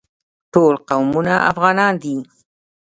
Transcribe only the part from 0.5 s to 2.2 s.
ټول قومونه افغانان دي